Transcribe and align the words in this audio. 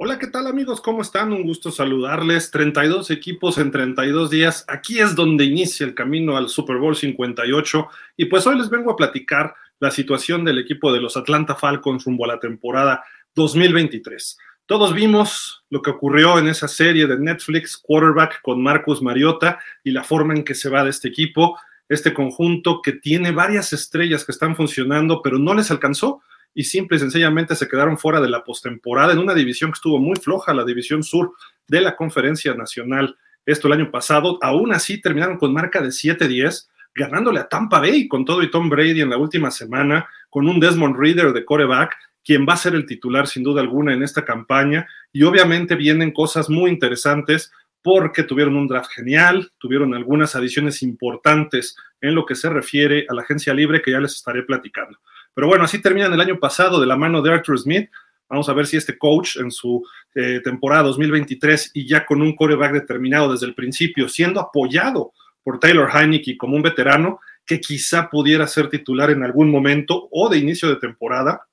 Hola, 0.00 0.16
¿qué 0.16 0.28
tal 0.28 0.46
amigos? 0.46 0.80
¿Cómo 0.80 1.02
están? 1.02 1.32
Un 1.32 1.42
gusto 1.42 1.72
saludarles. 1.72 2.52
32 2.52 3.10
equipos 3.10 3.58
en 3.58 3.72
32 3.72 4.30
días. 4.30 4.64
Aquí 4.68 5.00
es 5.00 5.16
donde 5.16 5.44
inicia 5.44 5.84
el 5.84 5.96
camino 5.96 6.36
al 6.36 6.48
Super 6.48 6.76
Bowl 6.76 6.94
58 6.94 7.88
y 8.16 8.26
pues 8.26 8.46
hoy 8.46 8.56
les 8.56 8.70
vengo 8.70 8.92
a 8.92 8.96
platicar 8.96 9.56
la 9.80 9.90
situación 9.90 10.44
del 10.44 10.58
equipo 10.58 10.92
de 10.92 11.00
los 11.00 11.16
Atlanta 11.16 11.56
Falcons 11.56 12.04
rumbo 12.04 12.26
a 12.26 12.28
la 12.28 12.38
temporada 12.38 13.02
2023. 13.34 14.38
Todos 14.66 14.94
vimos 14.94 15.64
lo 15.68 15.82
que 15.82 15.90
ocurrió 15.90 16.38
en 16.38 16.46
esa 16.46 16.68
serie 16.68 17.08
de 17.08 17.18
Netflix, 17.18 17.76
Quarterback 17.76 18.40
con 18.42 18.62
Marcus 18.62 19.02
Mariota 19.02 19.58
y 19.82 19.90
la 19.90 20.04
forma 20.04 20.32
en 20.32 20.44
que 20.44 20.54
se 20.54 20.70
va 20.70 20.84
de 20.84 20.90
este 20.90 21.08
equipo, 21.08 21.58
este 21.88 22.14
conjunto 22.14 22.82
que 22.82 22.92
tiene 22.92 23.32
varias 23.32 23.72
estrellas 23.72 24.24
que 24.24 24.30
están 24.30 24.54
funcionando, 24.54 25.22
pero 25.22 25.40
no 25.40 25.54
les 25.54 25.72
alcanzó 25.72 26.22
y 26.54 26.64
simple 26.64 26.96
y 26.96 27.00
sencillamente 27.00 27.54
se 27.54 27.68
quedaron 27.68 27.98
fuera 27.98 28.20
de 28.20 28.28
la 28.28 28.44
postemporada 28.44 29.12
en 29.12 29.18
una 29.18 29.34
división 29.34 29.70
que 29.70 29.76
estuvo 29.76 29.98
muy 29.98 30.16
floja, 30.16 30.54
la 30.54 30.64
división 30.64 31.02
sur 31.02 31.32
de 31.66 31.80
la 31.80 31.96
Conferencia 31.96 32.54
Nacional. 32.54 33.16
Esto 33.46 33.68
el 33.68 33.74
año 33.74 33.90
pasado, 33.90 34.38
aún 34.42 34.72
así 34.72 35.00
terminaron 35.00 35.38
con 35.38 35.52
marca 35.52 35.80
de 35.80 35.88
7-10, 35.88 36.68
ganándole 36.94 37.40
a 37.40 37.48
Tampa 37.48 37.80
Bay 37.80 38.08
con 38.08 38.24
todo 38.24 38.42
y 38.42 38.50
Tom 38.50 38.68
Brady 38.68 39.00
en 39.00 39.10
la 39.10 39.18
última 39.18 39.50
semana, 39.50 40.08
con 40.30 40.48
un 40.48 40.60
Desmond 40.60 40.96
Reader 40.98 41.32
de 41.32 41.44
coreback, 41.44 41.96
quien 42.24 42.44
va 42.46 42.54
a 42.54 42.58
ser 42.58 42.74
el 42.74 42.86
titular 42.86 43.26
sin 43.26 43.42
duda 43.42 43.62
alguna 43.62 43.94
en 43.94 44.02
esta 44.02 44.24
campaña. 44.24 44.86
Y 45.12 45.22
obviamente 45.22 45.76
vienen 45.76 46.12
cosas 46.12 46.50
muy 46.50 46.70
interesantes 46.70 47.52
porque 47.82 48.22
tuvieron 48.22 48.56
un 48.56 48.66
draft 48.66 48.90
genial, 48.90 49.50
tuvieron 49.58 49.94
algunas 49.94 50.34
adiciones 50.34 50.82
importantes 50.82 51.76
en 52.00 52.14
lo 52.14 52.26
que 52.26 52.34
se 52.34 52.50
refiere 52.50 53.06
a 53.08 53.14
la 53.14 53.22
agencia 53.22 53.54
libre 53.54 53.80
que 53.80 53.92
ya 53.92 54.00
les 54.00 54.16
estaré 54.16 54.42
platicando. 54.42 54.98
Pero 55.34 55.46
bueno, 55.46 55.64
así 55.64 55.80
terminan 55.80 56.12
el 56.12 56.20
año 56.20 56.38
pasado 56.38 56.80
de 56.80 56.86
la 56.86 56.96
mano 56.96 57.22
de 57.22 57.32
Arthur 57.32 57.58
Smith. 57.58 57.90
Vamos 58.28 58.48
a 58.48 58.52
ver 58.52 58.66
si 58.66 58.76
este 58.76 58.98
coach 58.98 59.36
en 59.36 59.50
su 59.50 59.82
eh, 60.14 60.40
temporada 60.44 60.82
2023 60.84 61.70
y 61.74 61.86
ya 61.86 62.04
con 62.04 62.20
un 62.20 62.36
coreback 62.36 62.72
determinado 62.72 63.32
desde 63.32 63.46
el 63.46 63.54
principio, 63.54 64.08
siendo 64.08 64.40
apoyado 64.40 65.12
por 65.42 65.58
Taylor 65.58 65.88
Heineke 65.90 66.36
como 66.36 66.56
un 66.56 66.62
veterano 66.62 67.20
que 67.46 67.60
quizá 67.60 68.10
pudiera 68.10 68.46
ser 68.46 68.68
titular 68.68 69.10
en 69.10 69.24
algún 69.24 69.50
momento 69.50 70.08
o 70.12 70.28
de 70.28 70.36
inicio 70.36 70.68
de 70.68 70.76
temporada. 70.76 71.48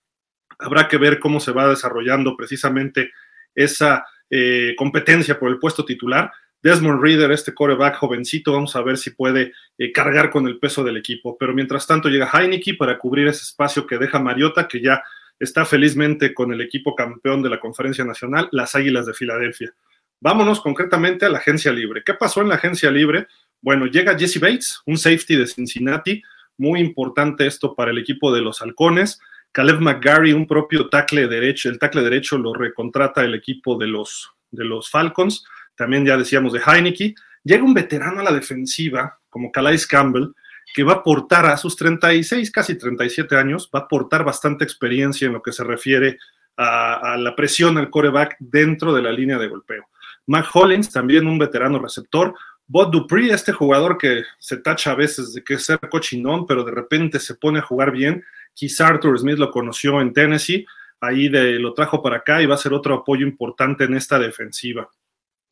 Habrá 0.59 0.89
que 0.89 0.97
ver 0.97 1.19
cómo 1.19 1.39
se 1.39 1.53
va 1.53 1.69
desarrollando 1.69 2.35
precisamente 2.35 3.11
esa 3.55 4.05
eh, 4.29 4.73
competencia 4.77 5.39
por 5.39 5.49
el 5.49 5.59
puesto 5.59 5.85
titular. 5.85 6.31
Desmond 6.65 6.99
Reader, 6.99 7.31
este 7.31 7.53
coreback 7.53 7.97
jovencito, 7.97 8.51
vamos 8.51 8.75
a 8.75 8.81
ver 8.81 8.97
si 8.97 9.11
puede 9.11 9.53
eh, 9.77 9.91
cargar 9.91 10.31
con 10.31 10.47
el 10.47 10.57
peso 10.57 10.83
del 10.83 10.97
equipo. 10.97 11.37
Pero 11.37 11.53
mientras 11.53 11.85
tanto 11.85 12.09
llega 12.09 12.27
Heineke 12.33 12.73
para 12.73 12.97
cubrir 12.97 13.27
ese 13.27 13.43
espacio 13.43 13.85
que 13.85 13.99
deja 13.99 14.17
Mariota, 14.17 14.67
que 14.67 14.81
ya 14.81 15.03
está 15.39 15.63
felizmente 15.63 16.33
con 16.33 16.51
el 16.51 16.61
equipo 16.61 16.95
campeón 16.95 17.43
de 17.43 17.51
la 17.51 17.59
Conferencia 17.59 18.03
Nacional, 18.03 18.49
las 18.51 18.73
Águilas 18.73 19.05
de 19.05 19.13
Filadelfia. 19.13 19.75
Vámonos 20.19 20.59
concretamente 20.59 21.27
a 21.27 21.29
la 21.29 21.37
agencia 21.37 21.71
libre. 21.71 22.01
¿Qué 22.03 22.15
pasó 22.15 22.41
en 22.41 22.49
la 22.49 22.55
agencia 22.55 22.89
libre? 22.89 23.27
Bueno, 23.61 23.85
llega 23.85 24.17
Jesse 24.17 24.39
Bates, 24.39 24.81
un 24.87 24.97
safety 24.97 25.35
de 25.35 25.45
Cincinnati, 25.45 26.23
muy 26.57 26.79
importante 26.79 27.45
esto 27.45 27.75
para 27.75 27.91
el 27.91 27.99
equipo 27.99 28.33
de 28.33 28.41
los 28.41 28.63
Halcones. 28.63 29.19
Caleb 29.51 29.81
McGarry, 29.81 30.33
un 30.33 30.47
propio 30.47 30.89
tackle 30.89 31.27
derecho, 31.27 31.69
el 31.69 31.77
tackle 31.77 32.01
derecho 32.01 32.39
lo 32.39 32.55
recontrata 32.55 33.23
el 33.23 33.35
equipo 33.35 33.77
de 33.77 33.85
los, 33.85 34.31
de 34.49 34.65
los 34.65 34.89
Falcons 34.89 35.45
también 35.75 36.05
ya 36.05 36.17
decíamos 36.17 36.53
de 36.53 36.61
Heineke, 36.65 37.15
llega 37.43 37.63
un 37.63 37.73
veterano 37.73 38.21
a 38.21 38.23
la 38.23 38.31
defensiva 38.31 39.19
como 39.29 39.51
Calais 39.51 39.85
Campbell, 39.85 40.33
que 40.73 40.83
va 40.83 40.93
a 40.93 40.95
aportar 40.97 41.45
a 41.45 41.57
sus 41.57 41.75
36, 41.75 42.51
casi 42.51 42.77
37 42.77 43.35
años, 43.35 43.69
va 43.73 43.79
a 43.79 43.83
aportar 43.83 44.23
bastante 44.23 44.63
experiencia 44.63 45.27
en 45.27 45.33
lo 45.33 45.41
que 45.41 45.51
se 45.51 45.63
refiere 45.63 46.17
a, 46.57 47.17
la 47.17 47.35
presión 47.35 47.77
al 47.77 47.89
coreback 47.89 48.37
dentro 48.39 48.93
de 48.93 49.01
la 49.01 49.11
línea 49.11 49.37
de 49.37 49.47
golpeo. 49.47 49.85
Mac 50.27 50.47
Hollins, 50.53 50.91
también 50.91 51.27
un 51.27 51.37
veterano 51.37 51.79
receptor. 51.79 52.33
Bob 52.67 52.91
Dupree, 52.91 53.31
este 53.31 53.51
jugador 53.51 53.97
que 53.97 54.23
se 54.39 54.57
tacha 54.57 54.91
a 54.91 54.95
veces 54.95 55.33
de 55.33 55.43
que 55.43 55.55
es 55.55 55.65
ser 55.65 55.79
cochinón, 55.89 56.47
pero 56.47 56.63
de 56.63 56.71
repente 56.71 57.19
se 57.19 57.35
pone 57.35 57.59
a 57.59 57.63
jugar 57.63 57.91
bien. 57.91 58.23
Quizá 58.53 58.87
Arthur 58.87 59.19
Smith 59.19 59.37
lo 59.37 59.51
conoció 59.51 60.01
en 60.01 60.13
Tennessee, 60.13 60.65
ahí 60.99 61.29
lo 61.29 61.73
trajo 61.73 62.01
para 62.01 62.17
acá 62.17 62.41
y 62.41 62.47
va 62.47 62.55
a 62.55 62.59
ser 62.59 62.73
otro 62.73 62.95
apoyo 62.95 63.25
importante 63.25 63.83
en 63.83 63.95
esta 63.95 64.17
defensiva. 64.17 64.89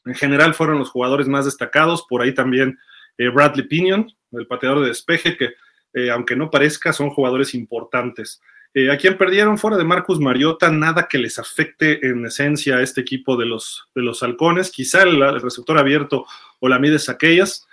En 0.05 0.15
general 0.15 0.53
fueron 0.53 0.79
los 0.79 0.89
jugadores 0.89 1.27
más 1.27 1.45
destacados, 1.45 2.05
por 2.07 2.21
ahí 2.21 2.33
también 2.33 2.77
eh, 3.17 3.29
Bradley 3.29 3.67
Pinion, 3.67 4.11
el 4.31 4.47
pateador 4.47 4.81
de 4.81 4.87
despeje, 4.87 5.37
que 5.37 5.53
eh, 5.93 6.09
aunque 6.09 6.35
no 6.35 6.49
parezca, 6.49 6.91
son 6.91 7.11
jugadores 7.11 7.53
importantes. 7.53 8.41
Eh, 8.73 8.89
a 8.89 8.97
quien 8.97 9.17
perdieron 9.17 9.59
fuera 9.59 9.77
de 9.77 9.83
Marcus 9.83 10.19
Mariota, 10.19 10.71
nada 10.71 11.07
que 11.07 11.19
les 11.19 11.37
afecte 11.37 12.05
en 12.07 12.25
esencia 12.25 12.77
a 12.77 12.81
este 12.81 13.01
equipo 13.01 13.37
de 13.37 13.45
los, 13.45 13.87
de 13.93 14.01
los 14.01 14.23
halcones. 14.23 14.71
Quizá 14.71 15.03
el, 15.03 15.41
receptor 15.41 15.77
abierto 15.77 16.25
o 16.59 16.67
la 16.67 16.79
Mides 16.79 17.09
aquellas 17.09 17.67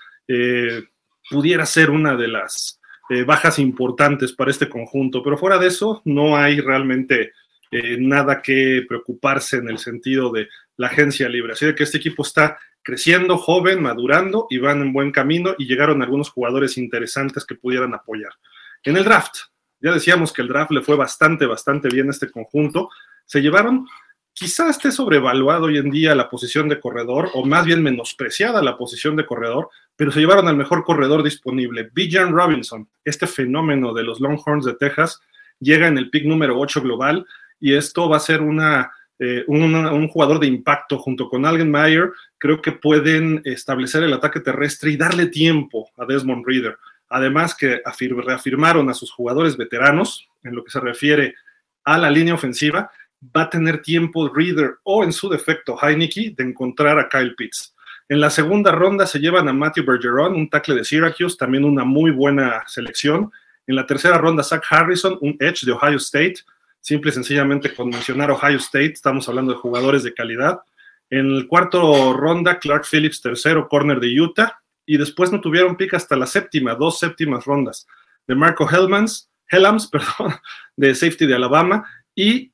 pudiera 1.28 1.66
ser 1.66 1.91
una 1.91 2.14
de 2.14 2.28
las 2.28 2.80
bajas 3.26 3.58
importantes 3.58 4.32
para 4.32 4.52
este 4.52 4.68
conjunto, 4.68 5.24
pero 5.24 5.36
fuera 5.36 5.58
de 5.58 5.66
eso 5.66 6.02
no 6.04 6.36
hay 6.36 6.60
realmente 6.60 7.32
nada 7.70 8.42
que 8.42 8.84
preocuparse 8.88 9.58
en 9.58 9.69
el 9.69 9.78
sentido 9.78 10.31
de 10.31 10.48
la 10.76 10.88
agencia 10.88 11.28
libre. 11.28 11.53
Así 11.53 11.66
de 11.66 11.75
que 11.75 11.84
este 11.84 11.98
equipo 11.98 12.22
está 12.22 12.58
creciendo, 12.82 13.36
joven, 13.36 13.82
madurando 13.82 14.47
y 14.50 14.58
van 14.58 14.81
en 14.81 14.92
buen 14.92 15.12
camino 15.12 15.54
y 15.58 15.66
llegaron 15.66 16.03
algunos 16.03 16.30
jugadores 16.30 16.78
interesantes 16.78 17.44
que 17.44 17.54
pudieran 17.54 17.94
apoyar. 17.94 18.32
En 18.82 18.97
el 18.97 19.04
draft, 19.04 19.36
ya 19.80 19.92
decíamos 19.92 20.32
que 20.32 20.42
el 20.42 20.48
draft 20.48 20.72
le 20.72 20.82
fue 20.82 20.97
bastante, 20.97 21.47
bastante 21.47 21.88
bien 21.88 22.09
a 22.09 22.10
este 22.10 22.30
conjunto. 22.30 22.88
Se 23.26 23.41
llevaron, 23.41 23.86
quizás 24.32 24.70
esté 24.70 24.91
sobrevaluado 24.91 25.66
hoy 25.66 25.78
en 25.78 25.91
día 25.91 26.14
la 26.14 26.30
posición 26.30 26.69
de 26.69 26.80
corredor, 26.80 27.30
o 27.34 27.44
más 27.44 27.66
bien 27.66 27.82
menospreciada 27.82 28.62
la 28.62 28.76
posición 28.76 29.16
de 29.16 29.26
corredor, 29.26 29.69
pero 29.97 30.10
se 30.10 30.20
llevaron 30.20 30.48
al 30.48 30.56
mejor 30.56 30.84
corredor 30.84 31.22
disponible, 31.22 31.91
Bijan 31.92 32.32
Robinson, 32.32 32.88
este 33.04 33.26
fenómeno 33.26 33.92
de 33.92 34.04
los 34.04 34.20
Longhorns 34.20 34.64
de 34.64 34.75
Texas, 34.75 35.20
llega 35.60 35.88
en 35.88 35.98
el 35.98 36.10
pick 36.10 36.25
número 36.25 36.59
8 36.59 36.80
global 36.80 37.26
y 37.60 37.75
esto 37.75 38.09
va 38.09 38.16
a 38.16 38.21
ser 38.21 38.41
una 38.41 38.91
eh, 39.22 39.44
un, 39.48 40.09
jugador 40.09 40.41
de 40.41 40.47
impacto 40.47 40.98
junto 40.98 41.28
con 41.28 41.44
Algen 41.44 41.71
Mayer, 41.71 42.10
creo 42.38 42.62
que 42.62 42.72
pueden 42.72 43.43
establecer 43.44 44.03
el 44.03 44.15
ataque 44.15 44.41
terrestre 44.41 44.93
y 44.93 44.97
darle 44.97 45.26
tiempo 45.26 45.91
a 45.98 46.06
Desmond 46.06 46.47
Reader. 46.47 46.78
Además 47.10 47.54
que 47.54 47.82
reafirmaron 48.25 48.88
a 48.88 48.94
sus 48.94 49.12
jugadores 49.12 49.59
veteranos 49.59 50.26
en 50.43 50.54
lo 50.54 50.65
que 50.65 50.71
se 50.71 50.81
refiere 50.81 51.34
a 51.84 51.98
la 51.98 52.10
línea 52.10 52.32
ofensiva, 52.32 52.91
va 53.37 53.43
a 53.43 53.50
tener 53.50 53.82
tiempo 53.82 54.32
Reader 54.34 54.77
o 54.84 55.04
en 55.04 55.12
su 55.12 55.28
defecto 55.28 55.77
Heineke 55.78 56.32
de 56.34 56.44
encontrar 56.44 56.98
a 56.98 57.06
Kyle 57.06 57.34
Pitts. 57.34 57.75
En 58.09 58.21
la 58.21 58.31
segunda 58.31 58.72
ronda 58.72 59.06
se 59.06 59.19
llevan 59.19 59.48
a 59.48 59.53
Matthew 59.53 59.84
Bergeron, 59.84 60.34
un 60.34 60.48
tackle 60.48 60.77
de 60.77 60.84
Syracuse, 60.84 61.37
también 61.37 61.66
una 61.66 61.84
muy 61.84 62.10
buena 62.10 62.65
selección. 62.66 63.31
En 63.66 63.77
la 63.77 63.84
tercera 63.84 64.16
ronda, 64.16 64.42
Zach 64.42 64.65
Harrison, 64.71 65.19
un 65.21 65.37
edge 65.41 65.66
de 65.66 65.72
Ohio 65.72 65.98
State 65.98 66.37
simple 66.80 67.10
y 67.10 67.14
sencillamente 67.14 67.74
con 67.74 67.91
mencionar 67.91 68.30
Ohio 68.30 68.58
State, 68.58 68.92
estamos 68.92 69.28
hablando 69.28 69.52
de 69.52 69.58
jugadores 69.58 70.02
de 70.02 70.14
calidad. 70.14 70.60
En 71.10 71.26
el 71.26 71.46
cuarto 71.46 72.12
ronda, 72.12 72.58
Clark 72.58 72.84
Phillips, 72.91 73.20
tercero, 73.20 73.68
corner 73.68 74.00
de 74.00 74.20
Utah, 74.20 74.60
y 74.86 74.96
después 74.96 75.30
no 75.30 75.41
tuvieron 75.41 75.76
pick 75.76 75.94
hasta 75.94 76.16
la 76.16 76.26
séptima, 76.26 76.74
dos 76.74 76.98
séptimas 76.98 77.44
rondas, 77.44 77.86
de 78.26 78.34
Marco 78.34 78.68
Hellmans, 78.68 79.30
Hellams, 79.48 79.86
perdón, 79.91 80.34
de 80.76 80.94
safety 80.94 81.26
de 81.26 81.34
Alabama, 81.34 81.84
y 82.14 82.50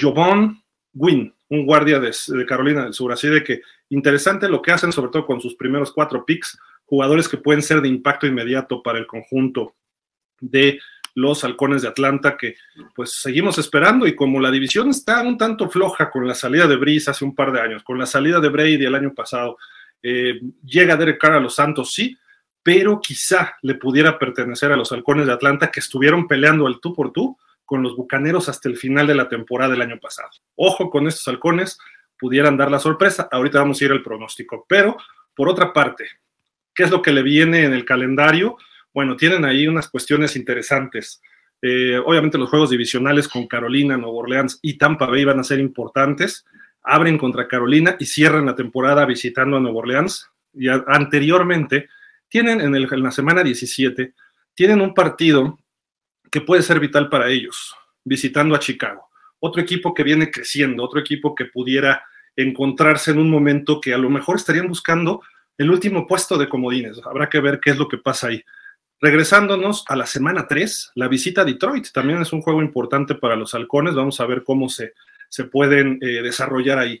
Jovon 0.00 0.62
Wynn, 0.94 1.34
un 1.48 1.66
guardia 1.66 1.98
de, 1.98 2.14
de, 2.28 2.46
Carolina 2.46 2.84
del 2.84 2.94
Sur. 2.94 3.12
Así 3.12 3.28
de 3.28 3.42
que 3.42 3.62
interesante 3.88 4.48
lo 4.48 4.62
que 4.62 4.72
hacen, 4.72 4.92
sobre 4.92 5.10
todo 5.10 5.26
con 5.26 5.40
sus 5.40 5.54
primeros 5.54 5.92
cuatro 5.92 6.24
picks, 6.24 6.58
jugadores 6.84 7.28
que 7.28 7.36
pueden 7.36 7.62
ser 7.62 7.80
de 7.80 7.88
impacto 7.88 8.26
inmediato 8.26 8.82
para 8.82 8.98
el 8.98 9.06
conjunto 9.06 9.74
de 10.40 10.80
los 11.14 11.44
halcones 11.44 11.82
de 11.82 11.88
Atlanta, 11.88 12.36
que 12.36 12.56
pues 12.94 13.20
seguimos 13.20 13.58
esperando 13.58 14.06
y 14.06 14.14
como 14.16 14.40
la 14.40 14.50
división 14.50 14.90
está 14.90 15.22
un 15.22 15.36
tanto 15.36 15.68
floja 15.68 16.10
con 16.10 16.26
la 16.26 16.34
salida 16.34 16.66
de 16.66 16.76
Brice 16.76 17.10
hace 17.10 17.24
un 17.24 17.34
par 17.34 17.52
de 17.52 17.60
años, 17.60 17.82
con 17.82 17.98
la 17.98 18.06
salida 18.06 18.40
de 18.40 18.48
Brady 18.48 18.84
el 18.84 18.94
año 18.94 19.12
pasado, 19.14 19.58
eh, 20.02 20.40
llega 20.64 20.96
Derek 20.96 21.20
Carr 21.20 21.34
a 21.34 21.40
los 21.40 21.54
Santos, 21.54 21.92
sí, 21.92 22.16
pero 22.62 23.00
quizá 23.00 23.56
le 23.62 23.74
pudiera 23.74 24.18
pertenecer 24.18 24.72
a 24.72 24.76
los 24.76 24.92
halcones 24.92 25.26
de 25.26 25.32
Atlanta 25.32 25.70
que 25.70 25.80
estuvieron 25.80 26.26
peleando 26.26 26.66
al 26.66 26.80
tú 26.80 26.94
por 26.94 27.12
tú 27.12 27.36
con 27.64 27.82
los 27.82 27.96
bucaneros 27.96 28.48
hasta 28.48 28.68
el 28.68 28.76
final 28.76 29.06
de 29.06 29.14
la 29.14 29.28
temporada 29.28 29.72
del 29.72 29.82
año 29.82 29.98
pasado. 29.98 30.30
Ojo 30.56 30.90
con 30.90 31.08
estos 31.08 31.26
halcones, 31.28 31.78
pudieran 32.18 32.56
dar 32.56 32.70
la 32.70 32.78
sorpresa. 32.78 33.28
Ahorita 33.32 33.58
vamos 33.58 33.80
a 33.80 33.84
ir 33.84 33.90
al 33.90 34.02
pronóstico. 34.02 34.64
Pero, 34.68 34.96
por 35.34 35.48
otra 35.48 35.72
parte, 35.72 36.06
¿qué 36.74 36.84
es 36.84 36.90
lo 36.90 37.02
que 37.02 37.12
le 37.12 37.22
viene 37.22 37.64
en 37.64 37.72
el 37.72 37.84
calendario? 37.84 38.56
Bueno, 38.94 39.16
tienen 39.16 39.44
ahí 39.44 39.66
unas 39.66 39.88
cuestiones 39.88 40.36
interesantes. 40.36 41.20
Eh, 41.60 41.98
obviamente 42.04 42.38
los 42.38 42.50
juegos 42.50 42.70
divisionales 42.70 43.28
con 43.28 43.46
Carolina, 43.46 43.96
Nueva 43.96 44.18
Orleans 44.18 44.58
y 44.62 44.78
Tampa 44.78 45.06
Bay 45.06 45.24
van 45.24 45.40
a 45.40 45.44
ser 45.44 45.60
importantes. 45.60 46.44
Abren 46.82 47.16
contra 47.16 47.48
Carolina 47.48 47.96
y 47.98 48.06
cierran 48.06 48.46
la 48.46 48.54
temporada 48.54 49.06
visitando 49.06 49.56
a 49.56 49.60
Nueva 49.60 49.78
Orleans. 49.78 50.28
Y 50.54 50.68
anteriormente 50.68 51.88
tienen 52.28 52.60
en, 52.60 52.74
en 52.74 53.02
la 53.02 53.10
semana 53.10 53.42
17, 53.42 54.14
tienen 54.54 54.80
un 54.80 54.92
partido 54.92 55.58
que 56.30 56.40
puede 56.40 56.62
ser 56.62 56.80
vital 56.80 57.08
para 57.08 57.28
ellos, 57.28 57.74
visitando 58.04 58.54
a 58.54 58.58
Chicago. 58.58 59.08
otro 59.38 59.60
equipo 59.60 59.92
que 59.92 60.02
viene 60.02 60.30
creciendo, 60.30 60.84
otro 60.84 61.00
equipo 61.00 61.34
que 61.34 61.46
pudiera 61.46 62.02
encontrarse 62.36 63.10
en 63.10 63.18
un 63.18 63.28
momento 63.28 63.80
que 63.80 63.92
a 63.92 63.98
lo 63.98 64.08
mejor 64.08 64.36
estarían 64.36 64.68
buscando 64.68 65.20
el 65.58 65.70
último 65.70 66.06
puesto 66.06 66.38
de 66.38 66.48
comodines. 66.48 67.00
Habrá 67.04 67.28
que 67.28 67.40
ver 67.40 67.60
qué 67.60 67.70
es 67.70 67.76
lo 67.76 67.88
que 67.88 67.98
pasa 67.98 68.28
ahí. 68.28 68.42
Regresándonos 69.02 69.84
a 69.88 69.96
la 69.96 70.06
semana 70.06 70.46
3, 70.46 70.92
la 70.94 71.08
visita 71.08 71.40
a 71.40 71.44
Detroit 71.44 71.88
también 71.90 72.22
es 72.22 72.32
un 72.32 72.40
juego 72.40 72.62
importante 72.62 73.16
para 73.16 73.34
los 73.34 73.52
halcones. 73.52 73.96
Vamos 73.96 74.20
a 74.20 74.26
ver 74.26 74.44
cómo 74.44 74.68
se, 74.68 74.92
se 75.28 75.42
pueden 75.42 75.98
eh, 76.00 76.22
desarrollar 76.22 76.78
ahí. 76.78 77.00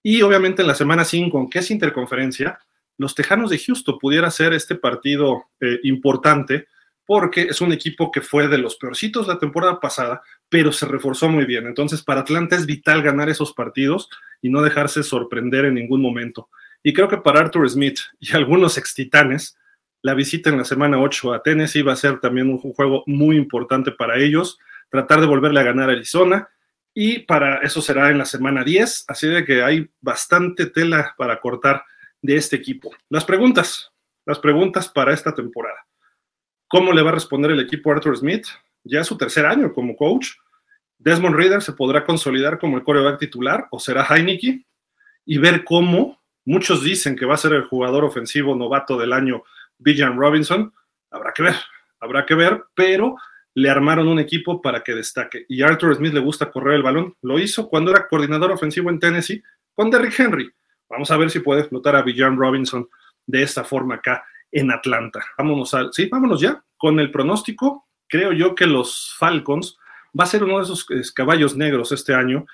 Y 0.00 0.22
obviamente 0.22 0.62
en 0.62 0.68
la 0.68 0.76
semana 0.76 1.04
5, 1.04 1.36
aunque 1.36 1.58
es 1.58 1.72
interconferencia, 1.72 2.60
los 2.98 3.16
Tejanos 3.16 3.50
de 3.50 3.58
Houston 3.58 3.98
pudiera 3.98 4.30
ser 4.30 4.52
este 4.52 4.76
partido 4.76 5.46
eh, 5.60 5.80
importante 5.82 6.68
porque 7.04 7.42
es 7.42 7.60
un 7.60 7.72
equipo 7.72 8.12
que 8.12 8.20
fue 8.20 8.46
de 8.46 8.58
los 8.58 8.76
peorcitos 8.76 9.26
la 9.26 9.40
temporada 9.40 9.80
pasada, 9.80 10.22
pero 10.48 10.70
se 10.70 10.86
reforzó 10.86 11.28
muy 11.28 11.46
bien. 11.46 11.66
Entonces, 11.66 12.00
para 12.04 12.20
Atlanta 12.20 12.54
es 12.54 12.64
vital 12.64 13.02
ganar 13.02 13.28
esos 13.28 13.52
partidos 13.54 14.08
y 14.40 14.50
no 14.50 14.62
dejarse 14.62 15.02
sorprender 15.02 15.64
en 15.64 15.74
ningún 15.74 16.00
momento. 16.00 16.48
Y 16.84 16.92
creo 16.92 17.08
que 17.08 17.16
para 17.16 17.40
Arthur 17.40 17.68
Smith 17.68 17.98
y 18.20 18.36
algunos 18.36 18.78
ex 18.78 18.94
titanes, 18.94 19.56
la 20.02 20.14
visita 20.14 20.50
en 20.50 20.58
la 20.58 20.64
semana 20.64 21.00
8 21.00 21.34
a 21.34 21.42
Tennessee 21.42 21.82
va 21.82 21.92
a 21.92 21.96
ser 21.96 22.20
también 22.20 22.48
un 22.48 22.58
juego 22.58 23.02
muy 23.06 23.36
importante 23.36 23.92
para 23.92 24.18
ellos, 24.18 24.58
tratar 24.88 25.20
de 25.20 25.26
volverle 25.26 25.60
a 25.60 25.64
ganar 25.64 25.90
a 25.90 25.92
Arizona. 25.92 26.48
Y 26.92 27.20
para 27.20 27.58
eso 27.58 27.80
será 27.80 28.10
en 28.10 28.18
la 28.18 28.24
semana 28.24 28.64
10, 28.64 29.04
así 29.08 29.28
de 29.28 29.44
que 29.44 29.62
hay 29.62 29.88
bastante 30.00 30.66
tela 30.66 31.14
para 31.16 31.40
cortar 31.40 31.84
de 32.20 32.36
este 32.36 32.56
equipo. 32.56 32.90
Las 33.08 33.24
preguntas, 33.24 33.92
las 34.26 34.38
preguntas 34.38 34.88
para 34.88 35.14
esta 35.14 35.34
temporada. 35.34 35.86
¿Cómo 36.66 36.92
le 36.92 37.02
va 37.02 37.10
a 37.10 37.14
responder 37.14 37.52
el 37.52 37.60
equipo 37.60 37.92
Arthur 37.92 38.16
Smith? 38.16 38.46
Ya 38.84 39.00
es 39.00 39.06
su 39.06 39.16
tercer 39.16 39.46
año 39.46 39.72
como 39.72 39.96
coach. 39.96 40.30
Desmond 40.98 41.36
Reader 41.36 41.62
se 41.62 41.72
podrá 41.72 42.04
consolidar 42.04 42.58
como 42.58 42.76
el 42.76 42.84
coreback 42.84 43.18
titular 43.18 43.68
o 43.70 43.78
será 43.78 44.04
Heineke 44.04 44.66
y 45.24 45.38
ver 45.38 45.64
cómo 45.64 46.20
muchos 46.44 46.82
dicen 46.82 47.16
que 47.16 47.26
va 47.26 47.34
a 47.34 47.38
ser 47.38 47.52
el 47.52 47.64
jugador 47.64 48.04
ofensivo 48.04 48.54
novato 48.56 48.98
del 48.98 49.12
año 49.12 49.44
Bijan 49.80 50.16
Robinson. 50.16 50.72
Habrá 51.10 51.32
que 51.32 51.42
ver, 51.42 51.56
habrá 51.98 52.24
que 52.24 52.34
ver, 52.34 52.62
pero 52.74 53.16
le 53.54 53.68
armaron 53.68 54.08
un 54.08 54.18
equipo 54.18 54.62
para 54.62 54.82
que 54.82 54.94
destaque. 54.94 55.44
Y 55.48 55.62
Arthur 55.62 55.96
Smith 55.96 56.14
le 56.14 56.20
gusta 56.20 56.50
correr 56.50 56.76
el 56.76 56.82
balón. 56.82 57.16
Lo 57.22 57.38
hizo 57.38 57.68
cuando 57.68 57.90
era 57.90 58.06
coordinador 58.06 58.52
ofensivo 58.52 58.90
en 58.90 59.00
Tennessee 59.00 59.42
con 59.74 59.90
Derrick 59.90 60.18
Henry. 60.18 60.50
Vamos 60.88 61.10
a 61.10 61.16
ver 61.16 61.30
si 61.30 61.40
puede 61.40 61.60
explotar 61.60 61.96
a 61.96 62.02
Bijan 62.02 62.36
Robinson 62.36 62.88
de 63.26 63.42
esta 63.42 63.64
forma 63.64 63.96
acá 63.96 64.24
en 64.50 64.70
Atlanta. 64.70 65.24
Vámonos 65.38 65.74
a, 65.74 65.92
sí, 65.92 66.08
vámonos 66.10 66.40
ya 66.40 66.64
con 66.76 66.98
el 67.00 67.10
pronóstico. 67.10 67.88
Creo 68.08 68.32
yo 68.32 68.54
que 68.54 68.66
los 68.66 69.14
Falcons 69.18 69.78
va 70.18 70.24
a 70.24 70.28
ser 70.28 70.42
uno 70.44 70.58
de 70.58 70.64
esos 70.64 70.84
caballos 71.12 71.56
negros 71.56 71.92
este 71.92 72.14
año. 72.14 72.46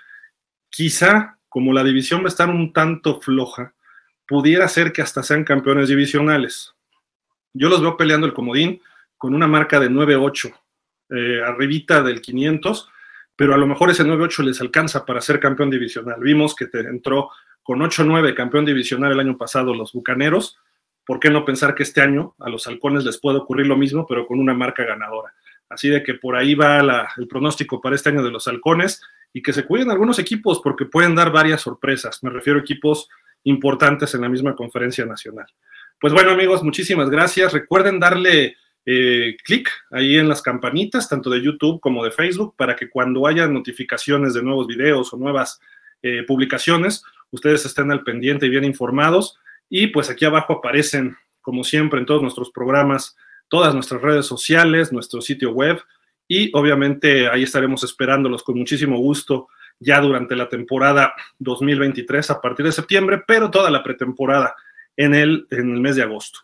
Quizá, 0.68 1.38
como 1.48 1.72
la 1.72 1.84
división 1.84 2.20
va 2.20 2.26
a 2.26 2.28
estar 2.28 2.50
un 2.50 2.72
tanto 2.72 3.20
floja, 3.20 3.74
pudiera 4.26 4.68
ser 4.68 4.92
que 4.92 5.02
hasta 5.02 5.22
sean 5.22 5.44
campeones 5.44 5.88
divisionales. 5.88 6.75
Yo 7.56 7.68
los 7.68 7.80
veo 7.80 7.96
peleando 7.96 8.26
el 8.26 8.34
comodín 8.34 8.80
con 9.16 9.34
una 9.34 9.46
marca 9.46 9.80
de 9.80 9.90
9-8, 9.90 10.54
eh, 11.10 11.42
arribita 11.44 12.02
del 12.02 12.20
500, 12.20 12.88
pero 13.34 13.54
a 13.54 13.58
lo 13.58 13.66
mejor 13.66 13.90
ese 13.90 14.04
9-8 14.04 14.44
les 14.44 14.60
alcanza 14.60 15.04
para 15.04 15.20
ser 15.20 15.40
campeón 15.40 15.70
divisional. 15.70 16.20
Vimos 16.20 16.54
que 16.54 16.66
te 16.66 16.80
entró 16.80 17.30
con 17.62 17.80
8-9 17.80 18.34
campeón 18.34 18.64
divisional 18.64 19.12
el 19.12 19.20
año 19.20 19.36
pasado 19.36 19.74
los 19.74 19.92
Bucaneros 19.92 20.58
¿por 21.06 21.20
qué 21.20 21.30
no 21.30 21.44
pensar 21.44 21.74
que 21.74 21.84
este 21.84 22.02
año 22.02 22.34
a 22.40 22.50
los 22.50 22.66
halcones 22.66 23.04
les 23.04 23.18
puede 23.18 23.38
ocurrir 23.38 23.66
lo 23.66 23.76
mismo, 23.76 24.06
pero 24.06 24.26
con 24.26 24.40
una 24.40 24.52
marca 24.52 24.84
ganadora? 24.84 25.32
Así 25.68 25.88
de 25.88 26.02
que 26.02 26.14
por 26.14 26.36
ahí 26.36 26.54
va 26.54 27.08
el 27.16 27.28
pronóstico 27.28 27.80
para 27.80 27.94
este 27.94 28.10
año 28.10 28.22
de 28.22 28.30
los 28.30 28.46
halcones 28.48 29.00
y 29.32 29.40
que 29.40 29.52
se 29.52 29.64
cuiden 29.64 29.90
algunos 29.90 30.18
equipos 30.18 30.60
porque 30.62 30.84
pueden 30.84 31.14
dar 31.14 31.30
varias 31.30 31.60
sorpresas. 31.60 32.22
Me 32.22 32.30
refiero 32.30 32.58
a 32.58 32.62
equipos 32.62 33.08
importantes 33.44 34.14
en 34.14 34.22
la 34.22 34.28
misma 34.28 34.54
conferencia 34.54 35.06
nacional. 35.06 35.46
Pues 35.98 36.12
bueno 36.12 36.30
amigos, 36.30 36.62
muchísimas 36.62 37.08
gracias. 37.08 37.52
Recuerden 37.52 37.98
darle 37.98 38.56
eh, 38.84 39.36
clic 39.42 39.70
ahí 39.90 40.18
en 40.18 40.28
las 40.28 40.42
campanitas, 40.42 41.08
tanto 41.08 41.30
de 41.30 41.42
YouTube 41.42 41.80
como 41.80 42.04
de 42.04 42.10
Facebook, 42.10 42.54
para 42.56 42.76
que 42.76 42.90
cuando 42.90 43.26
haya 43.26 43.46
notificaciones 43.48 44.34
de 44.34 44.42
nuevos 44.42 44.66
videos 44.66 45.12
o 45.12 45.16
nuevas 45.16 45.60
eh, 46.02 46.22
publicaciones, 46.26 47.02
ustedes 47.30 47.64
estén 47.64 47.90
al 47.90 48.02
pendiente 48.04 48.46
y 48.46 48.50
bien 48.50 48.64
informados. 48.64 49.38
Y 49.68 49.88
pues 49.88 50.10
aquí 50.10 50.24
abajo 50.24 50.54
aparecen, 50.54 51.16
como 51.40 51.64
siempre, 51.64 51.98
en 51.98 52.06
todos 52.06 52.22
nuestros 52.22 52.50
programas, 52.50 53.16
todas 53.48 53.74
nuestras 53.74 54.02
redes 54.02 54.26
sociales, 54.26 54.92
nuestro 54.92 55.20
sitio 55.20 55.52
web 55.52 55.80
y 56.28 56.50
obviamente 56.54 57.28
ahí 57.28 57.44
estaremos 57.44 57.84
esperándolos 57.84 58.42
con 58.42 58.58
muchísimo 58.58 58.98
gusto 58.98 59.48
ya 59.78 60.00
durante 60.00 60.34
la 60.34 60.48
temporada 60.48 61.14
2023 61.38 62.30
a 62.30 62.40
partir 62.40 62.66
de 62.66 62.72
septiembre, 62.72 63.22
pero 63.26 63.50
toda 63.50 63.70
la 63.70 63.82
pretemporada 63.82 64.54
en 64.96 65.14
el, 65.14 65.46
en 65.50 65.74
el 65.74 65.80
mes 65.80 65.96
de 65.96 66.02
agosto. 66.02 66.40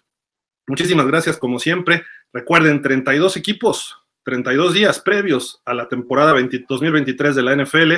Muchísimas 0.66 1.06
gracias 1.06 1.36
como 1.38 1.58
siempre. 1.58 2.04
Recuerden, 2.32 2.82
32 2.82 3.36
equipos, 3.36 3.98
32 4.24 4.74
días 4.74 5.00
previos 5.00 5.60
a 5.64 5.74
la 5.74 5.88
temporada 5.88 6.32
2023 6.32 7.34
de 7.34 7.42
la 7.42 7.56
NFL. 7.56 7.92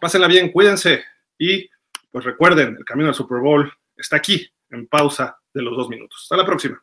Pásenla 0.00 0.26
bien, 0.26 0.50
cuídense 0.50 1.04
y 1.38 1.68
pues 2.10 2.24
recuerden, 2.24 2.76
el 2.78 2.84
camino 2.84 3.08
al 3.08 3.14
Super 3.14 3.38
Bowl 3.38 3.72
está 3.96 4.16
aquí 4.16 4.50
en 4.70 4.86
pausa 4.86 5.38
de 5.52 5.62
los 5.62 5.76
dos 5.76 5.88
minutos. 5.88 6.20
Hasta 6.22 6.36
la 6.36 6.46
próxima. 6.46 6.82